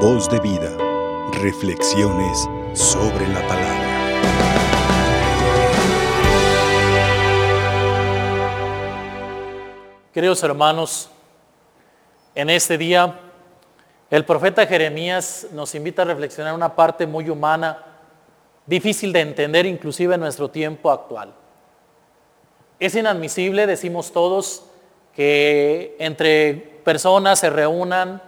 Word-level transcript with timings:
Voz 0.00 0.28
de 0.28 0.38
vida. 0.40 0.76
Reflexiones 1.40 2.46
sobre 2.74 3.26
la 3.28 3.40
palabra. 3.48 3.86
Queridos 10.12 10.42
hermanos, 10.42 11.08
en 12.34 12.50
este 12.50 12.76
día 12.76 13.18
el 14.10 14.26
profeta 14.26 14.66
Jeremías 14.66 15.46
nos 15.52 15.74
invita 15.74 16.02
a 16.02 16.04
reflexionar 16.04 16.54
una 16.54 16.76
parte 16.76 17.06
muy 17.06 17.30
humana, 17.30 17.82
difícil 18.66 19.14
de 19.14 19.22
entender 19.22 19.64
inclusive 19.64 20.16
en 20.16 20.20
nuestro 20.20 20.50
tiempo 20.50 20.90
actual. 20.90 21.32
Es 22.78 22.94
inadmisible, 22.94 23.66
decimos 23.66 24.12
todos, 24.12 24.66
que 25.14 25.96
entre 25.98 26.82
personas 26.84 27.38
se 27.38 27.48
reúnan, 27.48 28.20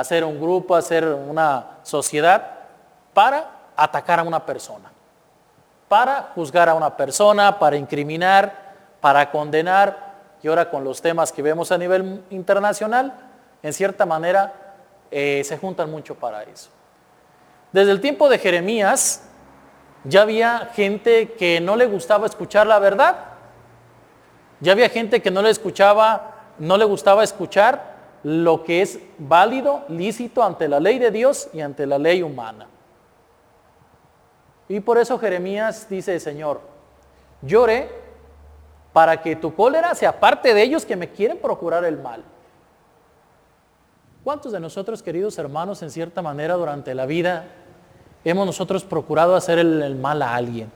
hacer 0.00 0.24
un 0.24 0.40
grupo, 0.40 0.74
hacer 0.74 1.04
una 1.04 1.78
sociedad 1.82 2.50
para 3.14 3.50
atacar 3.76 4.20
a 4.20 4.22
una 4.22 4.44
persona, 4.44 4.90
para 5.88 6.30
juzgar 6.34 6.68
a 6.68 6.74
una 6.74 6.96
persona, 6.96 7.58
para 7.58 7.76
incriminar, 7.76 8.74
para 9.00 9.30
condenar, 9.30 10.08
y 10.42 10.48
ahora 10.48 10.70
con 10.70 10.84
los 10.84 11.02
temas 11.02 11.32
que 11.32 11.42
vemos 11.42 11.72
a 11.72 11.78
nivel 11.78 12.22
internacional, 12.30 13.12
en 13.62 13.72
cierta 13.72 14.06
manera 14.06 14.52
eh, 15.10 15.42
se 15.44 15.58
juntan 15.58 15.90
mucho 15.90 16.14
para 16.14 16.42
eso. 16.42 16.70
Desde 17.72 17.90
el 17.90 18.00
tiempo 18.00 18.28
de 18.28 18.38
Jeremías 18.38 19.22
ya 20.04 20.22
había 20.22 20.70
gente 20.74 21.32
que 21.32 21.60
no 21.60 21.76
le 21.76 21.86
gustaba 21.86 22.26
escuchar 22.26 22.66
la 22.66 22.78
verdad 22.78 23.16
ya 24.60 24.72
había 24.72 24.88
gente 24.88 25.22
que 25.22 25.30
no 25.30 25.42
le 25.42 25.50
escuchaba, 25.50 26.32
no 26.58 26.76
le 26.76 26.84
gustaba 26.84 27.22
escuchar 27.22 27.97
lo 28.28 28.62
que 28.62 28.82
es 28.82 28.98
válido, 29.16 29.84
lícito 29.88 30.42
ante 30.42 30.68
la 30.68 30.78
ley 30.78 30.98
de 30.98 31.10
Dios 31.10 31.48
y 31.54 31.60
ante 31.60 31.86
la 31.86 31.98
ley 31.98 32.22
humana. 32.22 32.66
Y 34.68 34.80
por 34.80 34.98
eso 34.98 35.18
Jeremías 35.18 35.88
dice, 35.88 36.20
Señor, 36.20 36.60
lloré 37.40 37.90
para 38.92 39.22
que 39.22 39.34
tu 39.34 39.54
cólera 39.54 39.94
sea 39.94 40.20
parte 40.20 40.52
de 40.52 40.62
ellos 40.62 40.84
que 40.84 40.96
me 40.96 41.08
quieren 41.08 41.38
procurar 41.38 41.84
el 41.84 41.96
mal. 41.98 42.22
¿Cuántos 44.24 44.52
de 44.52 44.60
nosotros, 44.60 45.02
queridos 45.02 45.38
hermanos, 45.38 45.82
en 45.82 45.90
cierta 45.90 46.20
manera 46.20 46.54
durante 46.54 46.94
la 46.94 47.06
vida 47.06 47.46
hemos 48.24 48.44
nosotros 48.44 48.84
procurado 48.84 49.36
hacer 49.36 49.58
el 49.58 49.96
mal 49.96 50.20
a 50.20 50.34
alguien? 50.34 50.70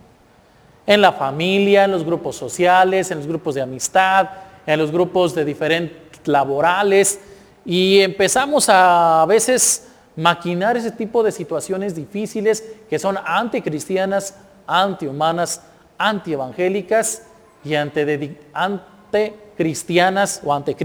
en 0.86 1.00
la 1.00 1.12
familia, 1.12 1.84
en 1.84 1.92
los 1.92 2.04
grupos 2.04 2.36
sociales, 2.36 3.10
en 3.10 3.18
los 3.18 3.26
grupos 3.26 3.54
de 3.54 3.62
amistad, 3.62 4.28
en 4.66 4.78
los 4.78 4.90
grupos 4.90 5.34
de 5.34 5.44
diferentes 5.44 6.26
laborales 6.26 7.20
y 7.64 8.00
empezamos 8.00 8.68
a, 8.68 9.22
a 9.22 9.26
veces 9.26 9.88
maquinar 10.16 10.76
ese 10.76 10.90
tipo 10.90 11.22
de 11.22 11.30
situaciones 11.32 11.94
difíciles 11.94 12.64
que 12.88 12.98
son 12.98 13.18
anticristianas, 13.24 14.36
antihumanas, 14.66 15.62
antievangélicas 15.98 17.22
y 17.64 17.74
anticristianas 17.74 20.40
o 20.44 20.52
ante, 20.52 20.76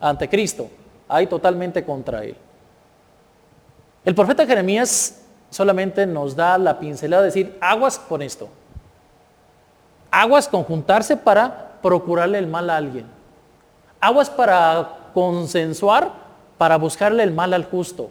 ante 0.00 0.28
Cristo. 0.28 0.68
Hay 1.08 1.26
totalmente 1.26 1.84
contra 1.84 2.24
él. 2.24 2.36
El 4.04 4.14
profeta 4.14 4.46
Jeremías 4.46 5.22
solamente 5.50 6.06
nos 6.06 6.34
da 6.34 6.56
la 6.58 6.78
pincelada 6.78 7.22
de 7.22 7.28
decir, 7.28 7.58
aguas 7.60 7.98
con 7.98 8.22
esto. 8.22 8.48
Aguas 10.10 10.48
con 10.48 10.64
juntarse 10.64 11.16
para 11.16 11.78
procurarle 11.82 12.38
el 12.38 12.46
mal 12.46 12.70
a 12.70 12.76
alguien. 12.76 13.06
Aguas 14.00 14.30
para 14.30 15.10
consensuar, 15.14 16.21
para 16.62 16.76
buscarle 16.76 17.24
el 17.24 17.32
mal 17.32 17.54
al 17.54 17.64
justo. 17.64 18.08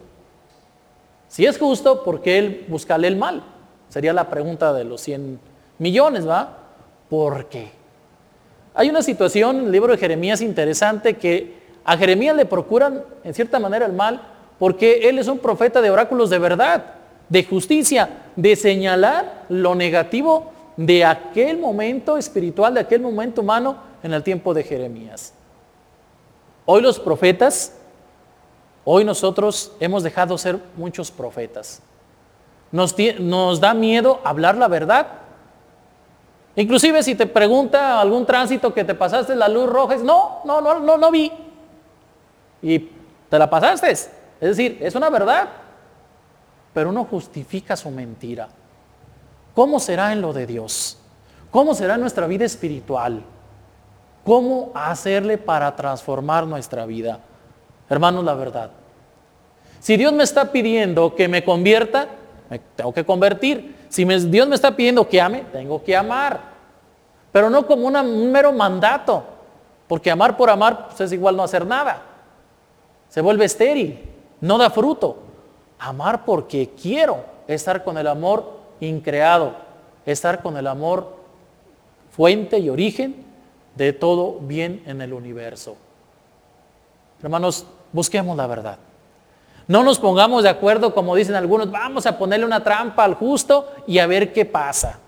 Si 1.30 1.46
es 1.46 1.58
justo, 1.58 2.04
¿por 2.04 2.22
qué 2.22 2.38
él 2.38 2.66
buscarle 2.68 3.08
el 3.08 3.16
mal? 3.16 3.44
Sería 3.88 4.12
la 4.12 4.30
pregunta 4.30 4.74
de 4.74 4.84
los 4.84 5.00
100 5.00 5.40
millones, 5.80 6.28
¿va? 6.28 6.58
¿Por 7.10 7.46
qué? 7.46 7.72
Hay 8.74 8.90
una 8.90 9.04
situación 9.04 9.60
en 9.60 9.66
el 9.68 9.72
libro 9.72 9.94
de 9.94 9.98
Jeremías 9.98 10.42
interesante 10.42 11.14
que 11.14 11.62
a 11.86 11.96
Jeremías 11.96 12.36
le 12.36 12.46
procuran 12.46 13.06
en 13.24 13.34
cierta 13.34 13.58
manera 13.58 13.86
el 13.86 13.94
mal 13.94 14.22
porque 14.60 15.08
él 15.08 15.18
es 15.18 15.30
un 15.30 15.40
profeta 15.40 15.80
de 15.80 15.90
oráculos 15.90 16.30
de 16.30 16.40
verdad, 16.40 16.96
de 17.30 17.46
justicia, 17.46 18.10
de 18.36 18.58
señalar 18.58 19.46
lo 19.48 19.76
negativo 19.76 20.52
de 20.76 21.06
aquel 21.06 21.58
momento 21.58 22.18
espiritual, 22.18 22.74
de 22.74 22.82
aquel 22.82 23.00
momento 23.00 23.40
humano 23.40 23.78
en 24.04 24.14
el 24.14 24.24
tiempo 24.24 24.54
de 24.54 24.64
Jeremías. 24.64 25.34
Hoy 26.66 26.82
los 26.82 27.00
profetas, 27.00 27.78
hoy 28.84 29.04
nosotros 29.04 29.72
hemos 29.80 30.04
dejado 30.04 30.38
ser 30.38 30.60
muchos 30.76 31.12
profetas. 31.12 31.82
Nos, 32.72 33.60
da 33.60 33.74
miedo 33.74 34.22
hablar 34.24 34.56
la 34.56 34.68
verdad. 34.68 35.08
Inclusive 36.56 37.04
si 37.04 37.16
te 37.16 37.26
pregunta 37.26 38.00
algún 38.00 38.26
tránsito 38.26 38.74
que 38.74 38.84
te 38.84 38.96
pasaste 38.96 39.36
la 39.36 39.48
luz 39.48 39.70
roja, 39.70 39.96
es 39.96 40.04
no, 40.04 40.40
no, 40.46 40.62
no, 40.62 40.80
no, 40.80 40.98
no 40.98 41.12
vi. 41.12 41.32
Y 42.62 42.90
te 43.30 43.40
la 43.40 43.50
pasaste. 43.50 43.92
Es 43.92 44.10
decir, 44.40 44.78
es 44.82 44.96
una 44.96 45.10
verdad. 45.10 45.50
Pero 46.74 46.90
uno 46.90 47.04
justifica 47.04 47.76
su 47.76 47.90
mentira. 47.90 48.48
¿Cómo 49.54 49.80
será 49.80 50.14
en 50.14 50.22
lo 50.22 50.32
de 50.32 50.48
Dios? 50.48 50.98
¿Cómo 51.52 51.74
será 51.74 51.98
nuestra 51.98 52.28
vida 52.28 52.46
espiritual? 52.46 53.22
¿Cómo 54.24 54.72
hacerle 54.74 55.38
para 55.38 55.76
transformar 55.76 56.48
nuestra 56.48 56.86
vida? 56.86 57.20
Hermanos, 57.92 58.24
la 58.24 58.36
verdad. 58.36 58.72
Si 59.82 59.98
Dios 59.98 60.14
me 60.14 60.24
está 60.24 60.50
pidiendo 60.50 61.14
que 61.14 61.28
me 61.28 61.44
convierta, 61.44 62.08
tengo 62.78 62.94
que 62.94 63.04
convertir. 63.04 63.76
Si 63.90 64.06
Dios 64.06 64.48
me 64.48 64.56
está 64.56 64.74
pidiendo 64.74 65.10
que 65.10 65.20
ame, 65.20 65.44
tengo 65.52 65.84
que 65.84 65.94
amar. 65.98 66.40
Pero 67.34 67.50
no 67.50 67.68
como 67.68 67.88
un 67.88 68.32
mero 68.32 68.54
mandato. 68.54 69.26
Porque 69.90 70.10
amar 70.10 70.38
por 70.38 70.50
amar 70.50 70.88
pues, 70.88 71.02
es 71.02 71.12
igual 71.12 71.36
no 71.36 71.44
hacer 71.44 71.66
nada. 71.66 72.02
Se 73.10 73.20
vuelve 73.20 73.44
estéril, 73.44 74.00
no 74.40 74.58
da 74.58 74.70
fruto. 74.70 75.18
Amar 75.78 76.24
porque 76.24 76.70
quiero 76.82 77.26
estar 77.46 77.84
con 77.84 77.98
el 77.98 78.08
amor 78.08 78.58
increado, 78.80 79.54
estar 80.06 80.42
con 80.42 80.56
el 80.56 80.68
amor 80.68 81.18
fuente 82.10 82.58
y 82.58 82.70
origen 82.70 83.26
de 83.76 83.92
todo 83.92 84.40
bien 84.40 84.82
en 84.86 85.02
el 85.02 85.12
universo. 85.12 85.76
Hermanos, 87.22 87.66
busquemos 87.92 88.36
la 88.38 88.48
verdad. 88.48 88.78
No 89.68 89.84
nos 89.84 90.00
pongamos 90.00 90.44
de 90.44 90.50
acuerdo, 90.50 90.94
como 90.94 91.16
dicen 91.16 91.36
algunos, 91.36 91.72
vamos 91.72 92.06
a 92.06 92.18
ponerle 92.18 92.46
una 92.46 92.64
trampa 92.64 93.04
al 93.04 93.16
justo 93.16 93.72
y 93.88 94.00
a 94.00 94.08
ver 94.08 94.34
qué 94.34 94.46
pasa. 94.46 95.00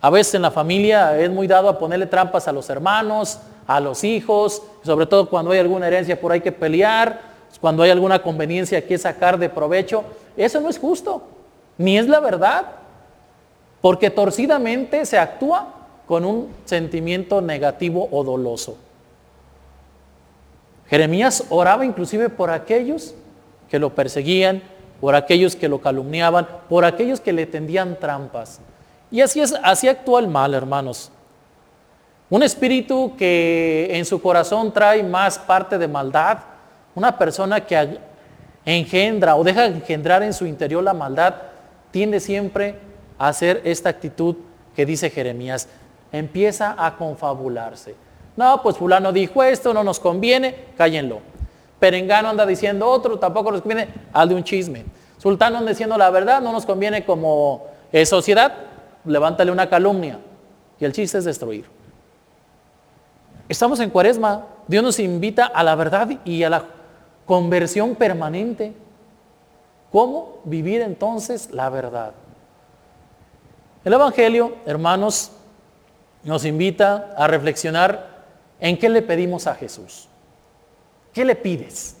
A 0.00 0.10
veces 0.10 0.34
en 0.34 0.42
la 0.42 0.50
familia 0.50 1.18
es 1.18 1.30
muy 1.30 1.46
dado 1.46 1.68
a 1.68 1.78
ponerle 1.78 2.06
trampas 2.06 2.46
a 2.48 2.52
los 2.52 2.68
hermanos, 2.70 3.40
a 3.66 3.80
los 3.80 4.04
hijos, 4.04 4.62
sobre 4.82 5.06
todo 5.06 5.28
cuando 5.28 5.50
hay 5.50 5.58
alguna 5.58 5.86
herencia 5.86 6.20
por 6.20 6.32
ahí 6.32 6.40
que 6.40 6.52
pelear, 6.52 7.20
cuando 7.60 7.82
hay 7.82 7.90
alguna 7.90 8.22
conveniencia 8.22 8.86
que 8.86 8.98
sacar 8.98 9.38
de 9.38 9.48
provecho. 9.48 10.04
Eso 10.36 10.60
no 10.60 10.68
es 10.68 10.78
justo 10.78 11.22
ni 11.78 11.98
es 11.98 12.06
la 12.06 12.20
verdad, 12.20 12.66
porque 13.80 14.10
torcidamente 14.10 15.04
se 15.06 15.18
actúa 15.18 15.68
con 16.06 16.24
un 16.24 16.54
sentimiento 16.64 17.40
negativo 17.40 18.08
o 18.10 18.24
doloso. 18.24 18.76
Jeremías 20.88 21.44
oraba 21.48 21.84
inclusive 21.84 22.28
por 22.28 22.50
aquellos 22.50 23.14
que 23.70 23.78
lo 23.78 23.94
perseguían, 23.94 24.62
por 25.00 25.14
aquellos 25.14 25.56
que 25.56 25.68
lo 25.68 25.80
calumniaban, 25.80 26.46
por 26.68 26.84
aquellos 26.84 27.20
que 27.20 27.32
le 27.32 27.46
tendían 27.46 27.98
trampas. 27.98 28.60
Y 29.10 29.20
así 29.20 29.40
es, 29.40 29.54
así 29.62 29.88
actúa 29.88 30.20
el 30.20 30.28
mal, 30.28 30.54
hermanos. 30.54 31.10
Un 32.30 32.42
espíritu 32.42 33.14
que 33.16 33.88
en 33.90 34.04
su 34.04 34.20
corazón 34.20 34.72
trae 34.72 35.02
más 35.02 35.38
parte 35.38 35.78
de 35.78 35.88
maldad, 35.88 36.38
una 36.94 37.16
persona 37.16 37.60
que 37.60 37.98
engendra 38.64 39.36
o 39.36 39.44
deja 39.44 39.66
engendrar 39.66 40.22
en 40.22 40.32
su 40.32 40.46
interior 40.46 40.82
la 40.82 40.94
maldad, 40.94 41.34
tiende 41.90 42.20
siempre 42.20 42.76
a 43.18 43.28
hacer 43.28 43.60
esta 43.64 43.90
actitud 43.90 44.36
que 44.74 44.86
dice 44.86 45.10
Jeremías. 45.10 45.68
Empieza 46.12 46.74
a 46.78 46.96
confabularse. 46.96 47.94
No, 48.36 48.62
pues 48.62 48.76
fulano 48.76 49.12
dijo 49.12 49.42
esto, 49.42 49.72
no 49.72 49.84
nos 49.84 50.00
conviene, 50.00 50.66
cállenlo. 50.76 51.20
Perengano 51.78 52.28
anda 52.30 52.46
diciendo 52.46 52.88
otro, 52.88 53.18
tampoco 53.18 53.52
nos 53.52 53.60
conviene, 53.60 53.88
al 54.12 54.28
de 54.28 54.34
un 54.34 54.44
chisme. 54.44 54.84
Sultano 55.18 55.58
anda 55.58 55.70
diciendo 55.70 55.96
la 55.96 56.10
verdad, 56.10 56.40
no 56.40 56.52
nos 56.52 56.66
conviene 56.66 57.04
como 57.04 57.66
eh, 57.92 58.04
sociedad, 58.06 58.52
levántale 59.04 59.52
una 59.52 59.68
calumnia. 59.68 60.18
Y 60.80 60.84
el 60.84 60.92
chiste 60.92 61.18
es 61.18 61.24
destruir. 61.24 61.66
Estamos 63.48 63.78
en 63.80 63.90
cuaresma, 63.90 64.46
Dios 64.66 64.82
nos 64.82 64.98
invita 64.98 65.46
a 65.46 65.62
la 65.62 65.74
verdad 65.74 66.08
y 66.24 66.42
a 66.42 66.50
la 66.50 66.64
conversión 67.26 67.94
permanente. 67.94 68.72
¿Cómo 69.92 70.38
vivir 70.44 70.80
entonces 70.80 71.50
la 71.52 71.68
verdad? 71.68 72.12
El 73.84 73.92
Evangelio, 73.92 74.56
hermanos, 74.64 75.30
nos 76.24 76.44
invita 76.46 77.14
a 77.16 77.26
reflexionar 77.26 78.13
en 78.60 78.78
qué 78.78 78.88
le 78.88 79.02
pedimos 79.02 79.46
a 79.46 79.54
Jesús. 79.54 80.08
¿Qué 81.12 81.24
le 81.24 81.36
pides? 81.36 81.96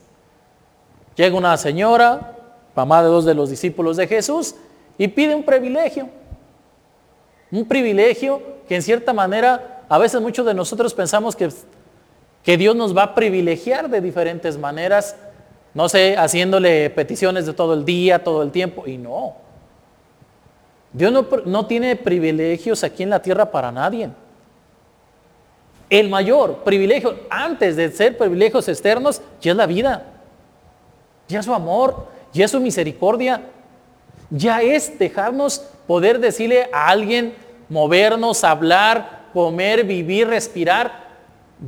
Llega 1.16 1.36
una 1.36 1.56
señora, 1.56 2.36
mamá 2.74 3.02
de 3.02 3.08
dos 3.08 3.24
de 3.24 3.34
los 3.34 3.50
discípulos 3.50 3.96
de 3.96 4.06
Jesús, 4.06 4.54
y 4.98 5.08
pide 5.08 5.34
un 5.34 5.44
privilegio. 5.44 6.08
Un 7.50 7.66
privilegio 7.66 8.42
que 8.68 8.76
en 8.76 8.82
cierta 8.82 9.12
manera 9.12 9.84
a 9.88 9.98
veces 9.98 10.20
muchos 10.20 10.44
de 10.46 10.54
nosotros 10.54 10.94
pensamos 10.94 11.36
que, 11.36 11.48
que 12.42 12.56
Dios 12.56 12.74
nos 12.74 12.96
va 12.96 13.02
a 13.04 13.14
privilegiar 13.14 13.88
de 13.88 14.00
diferentes 14.00 14.58
maneras, 14.58 15.16
no 15.72 15.88
sé, 15.88 16.16
haciéndole 16.16 16.90
peticiones 16.90 17.46
de 17.46 17.52
todo 17.52 17.74
el 17.74 17.84
día, 17.84 18.24
todo 18.24 18.42
el 18.42 18.50
tiempo, 18.50 18.86
y 18.86 18.98
no. 18.98 19.36
Dios 20.92 21.12
no, 21.12 21.26
no 21.44 21.66
tiene 21.66 21.96
privilegios 21.96 22.82
aquí 22.84 23.02
en 23.02 23.10
la 23.10 23.20
tierra 23.20 23.50
para 23.50 23.70
nadie. 23.70 24.10
El 25.94 26.08
mayor 26.08 26.64
privilegio, 26.64 27.20
antes 27.30 27.76
de 27.76 27.88
ser 27.92 28.18
privilegios 28.18 28.66
externos, 28.66 29.22
ya 29.40 29.52
es 29.52 29.56
la 29.56 29.64
vida, 29.64 30.04
ya 31.28 31.38
es 31.38 31.44
su 31.44 31.54
amor, 31.54 32.08
ya 32.32 32.46
es 32.46 32.50
su 32.50 32.58
misericordia, 32.58 33.42
ya 34.28 34.60
es 34.60 34.98
dejarnos 34.98 35.60
poder 35.86 36.18
decirle 36.18 36.68
a 36.72 36.88
alguien, 36.88 37.36
movernos, 37.68 38.42
hablar, 38.42 39.26
comer, 39.32 39.84
vivir, 39.84 40.26
respirar. 40.26 41.04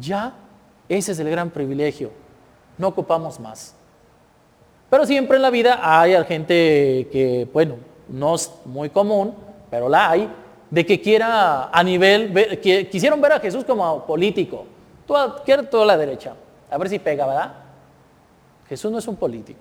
Ya, 0.00 0.34
ese 0.88 1.12
es 1.12 1.20
el 1.20 1.30
gran 1.30 1.48
privilegio. 1.48 2.10
No 2.78 2.88
ocupamos 2.88 3.38
más. 3.38 3.76
Pero 4.90 5.06
siempre 5.06 5.36
en 5.36 5.42
la 5.42 5.50
vida 5.50 5.78
hay 5.80 6.16
gente 6.24 7.06
que, 7.12 7.46
bueno, 7.52 7.76
no 8.08 8.34
es 8.34 8.50
muy 8.64 8.90
común, 8.90 9.36
pero 9.70 9.88
la 9.88 10.10
hay, 10.10 10.28
de 10.70 10.84
que 10.84 11.00
quiera 11.00 11.70
a 11.72 11.82
nivel, 11.82 12.60
que 12.60 12.88
quisieron 12.88 13.20
ver 13.20 13.32
a 13.32 13.40
Jesús 13.40 13.64
como 13.64 14.04
político. 14.04 14.66
Quieres 15.44 15.70
toda 15.70 15.86
la 15.86 15.96
derecha. 15.96 16.34
A 16.70 16.78
ver 16.78 16.88
si 16.88 16.98
pega, 16.98 17.26
¿verdad? 17.26 17.54
Jesús 18.68 18.90
no 18.90 18.98
es 18.98 19.06
un 19.06 19.16
político. 19.16 19.60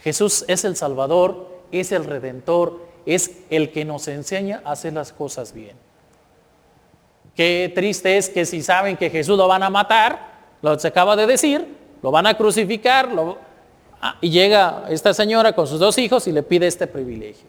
Jesús 0.00 0.44
es 0.48 0.64
el 0.64 0.76
Salvador, 0.76 1.48
es 1.70 1.92
el 1.92 2.04
Redentor, 2.04 2.86
es 3.06 3.42
el 3.50 3.70
que 3.72 3.84
nos 3.84 4.08
enseña 4.08 4.62
a 4.64 4.72
hacer 4.72 4.92
las 4.92 5.12
cosas 5.12 5.52
bien. 5.52 5.76
Qué 7.34 7.72
triste 7.74 8.16
es 8.16 8.28
que 8.28 8.44
si 8.44 8.62
saben 8.62 8.96
que 8.96 9.10
Jesús 9.10 9.36
lo 9.38 9.48
van 9.48 9.62
a 9.62 9.70
matar, 9.70 10.32
lo 10.60 10.78
se 10.78 10.88
acaba 10.88 11.16
de 11.16 11.26
decir, 11.26 11.76
lo 12.02 12.10
van 12.10 12.26
a 12.26 12.36
crucificar, 12.36 13.08
ah, 14.00 14.16
y 14.20 14.30
llega 14.30 14.84
esta 14.88 15.14
señora 15.14 15.54
con 15.54 15.66
sus 15.66 15.80
dos 15.80 15.96
hijos 15.98 16.26
y 16.26 16.32
le 16.32 16.42
pide 16.42 16.66
este 16.66 16.86
privilegio. 16.86 17.48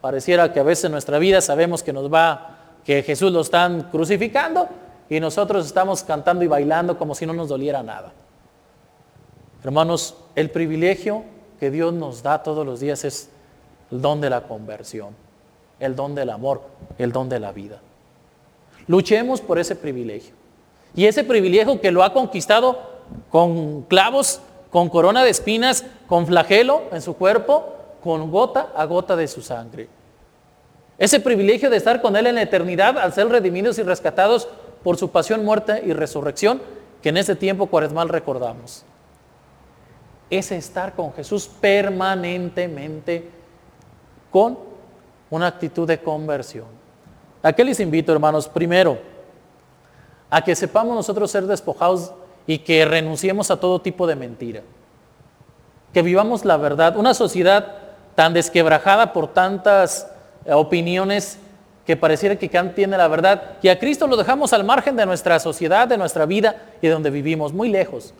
Pareciera 0.00 0.52
que 0.52 0.60
a 0.60 0.62
veces 0.62 0.84
en 0.84 0.92
nuestra 0.92 1.18
vida 1.18 1.40
sabemos 1.40 1.82
que 1.82 1.92
nos 1.92 2.12
va, 2.12 2.56
que 2.84 3.02
Jesús 3.02 3.32
lo 3.32 3.40
están 3.40 3.90
crucificando 3.90 4.68
y 5.08 5.20
nosotros 5.20 5.66
estamos 5.66 6.02
cantando 6.02 6.44
y 6.44 6.48
bailando 6.48 6.96
como 6.98 7.14
si 7.14 7.26
no 7.26 7.32
nos 7.32 7.48
doliera 7.48 7.82
nada. 7.82 8.12
Hermanos, 9.64 10.16
el 10.36 10.50
privilegio 10.50 11.24
que 11.58 11.70
Dios 11.70 11.92
nos 11.92 12.22
da 12.22 12.42
todos 12.42 12.64
los 12.64 12.80
días 12.80 13.04
es 13.04 13.28
el 13.90 14.00
don 14.00 14.20
de 14.20 14.30
la 14.30 14.42
conversión, 14.42 15.14
el 15.80 15.96
don 15.96 16.14
del 16.14 16.30
amor, 16.30 16.62
el 16.98 17.10
don 17.10 17.28
de 17.28 17.40
la 17.40 17.52
vida. 17.52 17.80
Luchemos 18.86 19.40
por 19.40 19.58
ese 19.58 19.74
privilegio. 19.74 20.34
Y 20.94 21.06
ese 21.06 21.24
privilegio 21.24 21.80
que 21.80 21.90
lo 21.90 22.02
ha 22.02 22.12
conquistado 22.12 22.78
con 23.30 23.82
clavos, 23.82 24.40
con 24.70 24.88
corona 24.88 25.24
de 25.24 25.30
espinas, 25.30 25.84
con 26.06 26.26
flagelo 26.26 26.82
en 26.92 27.02
su 27.02 27.14
cuerpo, 27.14 27.74
con 28.02 28.30
gota 28.30 28.72
a 28.74 28.84
gota 28.84 29.16
de 29.16 29.28
su 29.28 29.42
sangre. 29.42 29.88
Ese 30.98 31.20
privilegio 31.20 31.70
de 31.70 31.76
estar 31.76 32.02
con 32.02 32.16
Él 32.16 32.26
en 32.26 32.34
la 32.34 32.42
eternidad 32.42 32.98
al 32.98 33.12
ser 33.12 33.28
redimidos 33.28 33.78
y 33.78 33.82
rescatados 33.82 34.48
por 34.82 34.96
su 34.96 35.10
pasión, 35.10 35.44
muerte 35.44 35.82
y 35.84 35.92
resurrección, 35.92 36.60
que 37.02 37.10
en 37.10 37.16
ese 37.16 37.36
tiempo 37.36 37.66
cuaresmal 37.66 38.08
recordamos. 38.08 38.84
Ese 40.30 40.56
estar 40.56 40.94
con 40.94 41.12
Jesús 41.12 41.48
permanentemente 41.60 43.30
con 44.30 44.58
una 45.30 45.46
actitud 45.46 45.86
de 45.86 45.98
conversión. 45.98 46.66
¿A 47.42 47.52
qué 47.52 47.64
les 47.64 47.80
invito, 47.80 48.12
hermanos? 48.12 48.48
Primero, 48.48 48.98
a 50.30 50.42
que 50.42 50.54
sepamos 50.54 50.94
nosotros 50.94 51.30
ser 51.30 51.46
despojados 51.46 52.12
y 52.46 52.58
que 52.58 52.84
renunciemos 52.84 53.50
a 53.50 53.60
todo 53.60 53.80
tipo 53.80 54.06
de 54.06 54.16
mentira. 54.16 54.62
Que 55.92 56.02
vivamos 56.02 56.44
la 56.44 56.56
verdad. 56.56 56.96
Una 56.96 57.14
sociedad 57.14 57.87
tan 58.18 58.34
desquebrajada 58.34 59.12
por 59.12 59.28
tantas 59.28 60.10
eh, 60.44 60.52
opiniones 60.52 61.38
que 61.86 61.96
pareciera 61.96 62.34
que 62.34 62.48
Kant 62.48 62.74
tiene 62.74 62.98
la 62.98 63.06
verdad, 63.06 63.52
y 63.62 63.68
a 63.68 63.78
Cristo 63.78 64.08
lo 64.08 64.16
dejamos 64.16 64.52
al 64.52 64.64
margen 64.64 64.96
de 64.96 65.06
nuestra 65.06 65.38
sociedad, 65.38 65.86
de 65.86 65.96
nuestra 65.96 66.26
vida 66.26 66.56
y 66.82 66.88
de 66.88 66.92
donde 66.92 67.10
vivimos, 67.10 67.52
muy 67.52 67.68
lejos. 67.68 68.12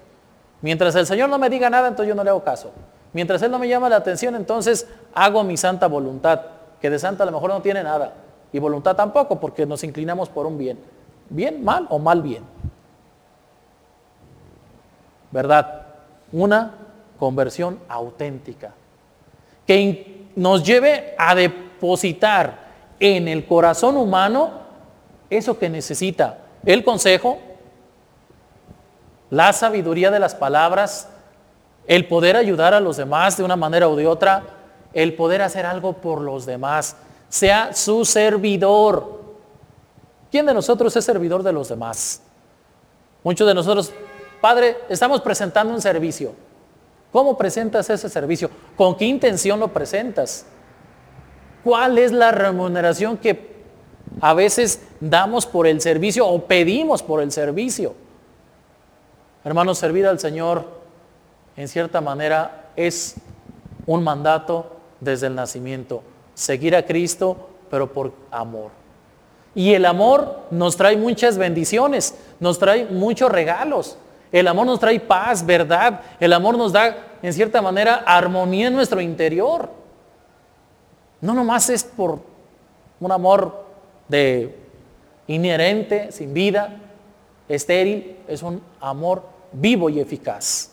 Mientras 0.62 0.94
el 0.94 1.04
Señor 1.04 1.28
no 1.28 1.36
me 1.36 1.50
diga 1.50 1.68
nada, 1.68 1.88
entonces 1.88 2.10
yo 2.10 2.14
no 2.14 2.22
le 2.22 2.30
hago 2.30 2.44
caso. 2.44 2.70
Mientras 3.12 3.42
Él 3.42 3.50
no 3.50 3.58
me 3.58 3.66
llama 3.66 3.88
la 3.88 3.96
atención, 3.96 4.36
entonces 4.36 4.86
hago 5.14 5.42
mi 5.42 5.56
santa 5.56 5.88
voluntad, 5.88 6.42
que 6.80 6.90
de 6.90 7.00
santa 7.00 7.24
a 7.24 7.26
lo 7.26 7.32
mejor 7.32 7.50
no 7.50 7.60
tiene 7.60 7.82
nada, 7.82 8.12
y 8.52 8.60
voluntad 8.60 8.94
tampoco, 8.94 9.40
porque 9.40 9.66
nos 9.66 9.82
inclinamos 9.82 10.28
por 10.28 10.46
un 10.46 10.58
bien. 10.58 10.78
Bien, 11.28 11.64
mal 11.64 11.88
o 11.90 11.98
mal 11.98 12.22
bien. 12.22 12.44
¿Verdad? 15.32 15.86
Una 16.30 16.70
conversión 17.18 17.80
auténtica, 17.88 18.74
que 19.68 20.30
nos 20.34 20.64
lleve 20.64 21.14
a 21.18 21.34
depositar 21.34 22.68
en 22.98 23.28
el 23.28 23.44
corazón 23.44 23.98
humano 23.98 24.62
eso 25.28 25.58
que 25.58 25.68
necesita, 25.68 26.38
el 26.64 26.82
consejo, 26.82 27.38
la 29.28 29.52
sabiduría 29.52 30.10
de 30.10 30.20
las 30.20 30.34
palabras, 30.34 31.10
el 31.86 32.08
poder 32.08 32.36
ayudar 32.36 32.72
a 32.72 32.80
los 32.80 32.96
demás 32.96 33.36
de 33.36 33.44
una 33.44 33.56
manera 33.56 33.90
u 33.90 33.94
de 33.94 34.06
otra, 34.06 34.42
el 34.94 35.12
poder 35.14 35.42
hacer 35.42 35.66
algo 35.66 35.92
por 35.92 36.22
los 36.22 36.46
demás, 36.46 36.96
sea 37.28 37.74
su 37.74 38.06
servidor. 38.06 39.20
¿Quién 40.30 40.46
de 40.46 40.54
nosotros 40.54 40.96
es 40.96 41.04
servidor 41.04 41.42
de 41.42 41.52
los 41.52 41.68
demás? 41.68 42.22
Muchos 43.22 43.46
de 43.46 43.52
nosotros, 43.52 43.92
Padre, 44.40 44.78
estamos 44.88 45.20
presentando 45.20 45.74
un 45.74 45.82
servicio. 45.82 46.47
¿Cómo 47.12 47.36
presentas 47.38 47.88
ese 47.90 48.08
servicio? 48.08 48.50
¿Con 48.76 48.96
qué 48.96 49.06
intención 49.06 49.60
lo 49.60 49.68
presentas? 49.68 50.46
¿Cuál 51.64 51.98
es 51.98 52.12
la 52.12 52.30
remuneración 52.30 53.16
que 53.16 53.48
a 54.20 54.34
veces 54.34 54.82
damos 55.00 55.46
por 55.46 55.66
el 55.66 55.80
servicio 55.80 56.26
o 56.26 56.44
pedimos 56.44 57.02
por 57.02 57.22
el 57.22 57.32
servicio? 57.32 57.94
Hermanos, 59.44 59.78
servir 59.78 60.06
al 60.06 60.18
Señor 60.18 60.78
en 61.58 61.66
cierta 61.66 62.00
manera, 62.00 62.70
es 62.76 63.16
un 63.84 64.04
mandato 64.04 64.76
desde 65.00 65.26
el 65.26 65.34
nacimiento. 65.34 66.04
Seguir 66.34 66.76
a 66.76 66.86
Cristo, 66.86 67.48
pero 67.68 67.92
por 67.92 68.12
amor. 68.30 68.70
Y 69.56 69.74
el 69.74 69.84
amor 69.84 70.42
nos 70.52 70.76
trae 70.76 70.96
muchas 70.96 71.36
bendiciones, 71.36 72.14
nos 72.38 72.60
trae 72.60 72.86
muchos 72.86 73.32
regalos. 73.32 73.98
El 74.30 74.46
amor 74.48 74.66
nos 74.66 74.80
trae 74.80 75.00
paz, 75.00 75.44
verdad. 75.44 76.00
El 76.20 76.32
amor 76.32 76.56
nos 76.56 76.72
da, 76.72 76.96
en 77.22 77.32
cierta 77.32 77.62
manera, 77.62 78.02
armonía 78.06 78.68
en 78.68 78.74
nuestro 78.74 79.00
interior. 79.00 79.70
No 81.20 81.34
nomás 81.34 81.70
es 81.70 81.84
por 81.84 82.20
un 83.00 83.12
amor 83.12 83.64
de 84.08 84.54
inherente, 85.26 86.12
sin 86.12 86.32
vida, 86.32 86.76
estéril, 87.48 88.16
es 88.28 88.42
un 88.42 88.62
amor 88.80 89.22
vivo 89.52 89.90
y 89.90 90.00
eficaz. 90.00 90.72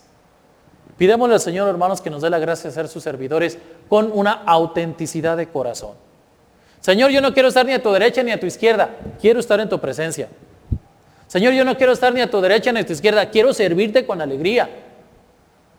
Pidémosle 0.98 1.36
al 1.36 1.42
Señor, 1.42 1.68
hermanos, 1.68 2.02
que 2.02 2.10
nos 2.10 2.22
dé 2.22 2.30
la 2.30 2.40
gracia 2.40 2.70
de 2.70 2.74
ser 2.74 2.88
sus 2.88 3.04
servidores 3.04 3.58
con 3.90 4.12
una 4.14 4.44
autenticidad 4.46 5.36
de 5.36 5.50
corazón. 5.50 5.94
Señor, 6.80 7.12
yo 7.12 7.22
no 7.22 7.34
quiero 7.34 7.50
estar 7.50 7.66
ni 7.66 7.74
a 7.74 7.82
tu 7.82 7.92
derecha 7.92 8.24
ni 8.24 8.32
a 8.32 8.40
tu 8.40 8.46
izquierda, 8.46 8.96
quiero 9.20 9.40
estar 9.40 9.60
en 9.60 9.68
tu 9.68 9.80
presencia. 9.80 10.30
Señor, 11.36 11.52
yo 11.52 11.66
no 11.66 11.76
quiero 11.76 11.92
estar 11.92 12.14
ni 12.14 12.22
a 12.22 12.32
tu 12.32 12.40
derecha 12.40 12.72
ni 12.72 12.80
a 12.80 12.86
tu 12.86 12.94
izquierda, 12.94 13.30
quiero 13.30 13.54
servirte 13.54 14.06
con 14.06 14.22
alegría. 14.22 14.70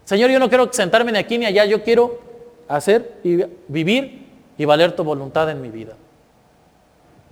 Señor, 0.05 0.29
yo 0.29 0.39
no 0.39 0.51
quiero 0.51 0.71
sentarme 0.71 1.13
ni 1.13 1.19
aquí 1.19 1.39
ni 1.39 1.47
allá, 1.47 1.65
yo 1.65 1.83
quiero 1.83 2.21
hacer 2.69 3.15
y 3.25 3.43
vivir 3.67 4.27
y 4.59 4.67
valer 4.67 4.95
tu 4.95 5.03
voluntad 5.03 5.49
en 5.49 5.63
mi 5.63 5.71
vida. 5.71 5.95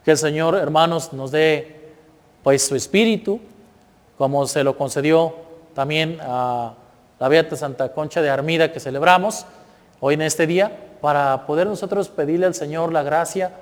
Que 0.07 0.13
el 0.13 0.17
Señor, 0.17 0.55
hermanos, 0.55 1.13
nos 1.13 1.33
dé 1.33 1.93
pues 2.43 2.67
su 2.67 2.75
espíritu, 2.75 3.41
como 4.17 4.47
se 4.47 4.65
lo 4.65 4.75
concedió 4.79 5.35
también 5.75 6.17
a 6.23 6.73
la 7.21 7.29
Beata 7.29 7.57
Santa 7.57 7.93
Concha 7.93 8.23
de 8.23 8.31
Armida 8.31 8.73
que 8.73 8.81
celebramos 8.81 9.45
hoy 10.01 10.15
en 10.15 10.23
este 10.23 10.47
día, 10.47 10.75
para 11.03 11.45
poder 11.45 11.67
nosotros 11.67 12.09
pedirle 12.09 12.47
al 12.47 12.55
Señor 12.55 12.91
la 12.91 13.03
gracia 13.03 13.53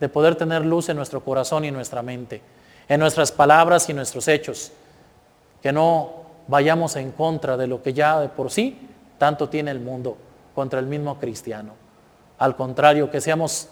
de 0.00 0.08
poder 0.08 0.36
tener 0.36 0.64
luz 0.64 0.88
en 0.88 0.96
nuestro 0.96 1.22
corazón 1.22 1.66
y 1.66 1.68
en 1.68 1.74
nuestra 1.74 2.00
mente, 2.00 2.40
en 2.88 3.00
nuestras 3.00 3.32
palabras 3.32 3.88
y 3.88 3.94
nuestros 3.94 4.28
hechos, 4.28 4.72
que 5.62 5.72
no 5.72 6.26
vayamos 6.48 6.96
en 6.96 7.12
contra 7.12 7.56
de 7.56 7.66
lo 7.66 7.82
que 7.82 7.92
ya 7.92 8.20
de 8.20 8.28
por 8.28 8.50
sí 8.50 8.88
tanto 9.18 9.48
tiene 9.48 9.70
el 9.70 9.80
mundo 9.80 10.16
contra 10.54 10.78
el 10.78 10.86
mismo 10.86 11.18
cristiano. 11.18 11.72
Al 12.38 12.54
contrario, 12.56 13.10
que 13.10 13.20
seamos 13.20 13.68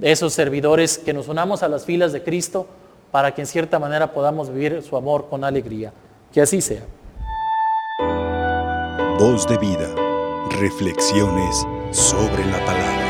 esos 0.00 0.32
servidores, 0.32 0.98
que 0.98 1.12
nos 1.12 1.28
unamos 1.28 1.62
a 1.62 1.68
las 1.68 1.84
filas 1.84 2.12
de 2.12 2.22
Cristo 2.22 2.66
para 3.10 3.34
que 3.34 3.42
en 3.42 3.46
cierta 3.46 3.78
manera 3.78 4.12
podamos 4.12 4.50
vivir 4.50 4.82
su 4.82 4.96
amor 4.96 5.28
con 5.28 5.44
alegría. 5.44 5.92
Que 6.32 6.40
así 6.40 6.60
sea. 6.60 6.82
Voz 9.18 9.46
de 9.46 9.56
vida. 9.58 9.88
Reflexiones 10.60 11.64
sobre 11.92 12.44
la 12.46 12.64
palabra. 12.64 13.03